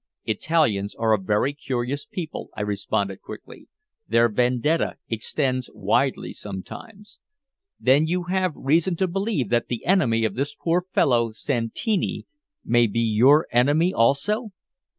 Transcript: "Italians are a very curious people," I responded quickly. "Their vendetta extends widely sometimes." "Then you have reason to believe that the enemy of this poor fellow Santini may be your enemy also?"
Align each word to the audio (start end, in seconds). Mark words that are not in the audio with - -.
"Italians 0.25 0.95
are 0.95 1.13
a 1.13 1.21
very 1.21 1.53
curious 1.53 2.07
people," 2.07 2.49
I 2.57 2.61
responded 2.61 3.21
quickly. 3.21 3.67
"Their 4.07 4.29
vendetta 4.29 4.95
extends 5.09 5.69
widely 5.75 6.33
sometimes." 6.33 7.19
"Then 7.79 8.07
you 8.07 8.23
have 8.23 8.53
reason 8.55 8.95
to 8.95 9.07
believe 9.07 9.49
that 9.49 9.67
the 9.67 9.85
enemy 9.85 10.25
of 10.25 10.33
this 10.33 10.55
poor 10.55 10.87
fellow 10.91 11.33
Santini 11.33 12.25
may 12.65 12.87
be 12.87 12.99
your 13.01 13.45
enemy 13.51 13.93
also?" 13.93 14.49